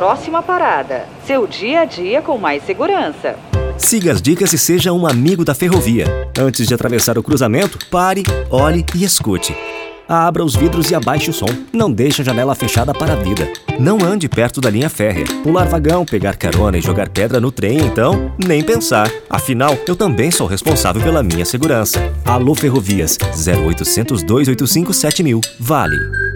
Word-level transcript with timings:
próxima 0.00 0.42
parada. 0.42 1.04
Seu 1.26 1.46
dia 1.46 1.80
a 1.80 1.84
dia 1.84 2.22
com 2.22 2.38
mais 2.38 2.64
segurança. 2.64 3.36
Siga 3.76 4.12
as 4.12 4.22
dicas 4.22 4.50
e 4.54 4.56
seja 4.56 4.94
um 4.94 5.06
amigo 5.06 5.44
da 5.44 5.54
ferrovia. 5.54 6.06
Antes 6.38 6.66
de 6.66 6.72
atravessar 6.72 7.18
o 7.18 7.22
cruzamento, 7.22 7.78
pare, 7.90 8.22
olhe 8.50 8.82
e 8.94 9.04
escute. 9.04 9.54
Abra 10.08 10.42
os 10.42 10.56
vidros 10.56 10.90
e 10.90 10.94
abaixe 10.94 11.28
o 11.28 11.34
som. 11.34 11.44
Não 11.70 11.92
deixe 11.92 12.22
a 12.22 12.24
janela 12.24 12.54
fechada 12.54 12.94
para 12.94 13.12
a 13.12 13.16
vida. 13.16 13.46
Não 13.78 13.98
ande 14.02 14.26
perto 14.26 14.58
da 14.58 14.70
linha 14.70 14.88
férrea. 14.88 15.26
Pular 15.42 15.68
vagão, 15.68 16.06
pegar 16.06 16.34
carona 16.34 16.78
e 16.78 16.80
jogar 16.80 17.10
pedra 17.10 17.38
no 17.38 17.52
trem, 17.52 17.76
então, 17.76 18.32
nem 18.42 18.64
pensar. 18.64 19.10
Afinal, 19.28 19.76
eu 19.86 19.94
também 19.94 20.30
sou 20.30 20.46
responsável 20.46 21.02
pela 21.02 21.22
minha 21.22 21.44
segurança. 21.44 22.00
Alô 22.24 22.54
Ferrovias, 22.54 23.18
0800 23.20 24.22
285 24.22 24.94
7000. 24.94 25.40
Vale. 25.60 26.29